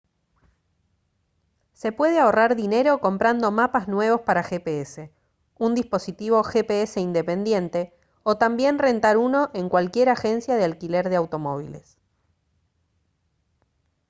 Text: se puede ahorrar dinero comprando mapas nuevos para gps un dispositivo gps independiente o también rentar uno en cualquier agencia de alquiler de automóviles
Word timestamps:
se 1.73 1.91
puede 1.91 2.17
ahorrar 2.19 2.55
dinero 2.55 2.97
comprando 3.01 3.51
mapas 3.51 3.87
nuevos 3.87 4.21
para 4.21 4.41
gps 4.41 5.11
un 5.59 5.75
dispositivo 5.75 6.41
gps 6.41 6.97
independiente 6.97 7.93
o 8.23 8.35
también 8.35 8.79
rentar 8.79 9.17
uno 9.17 9.51
en 9.53 9.69
cualquier 9.69 10.09
agencia 10.09 10.55
de 10.55 10.63
alquiler 10.63 11.07
de 11.07 11.17
automóviles 11.17 11.99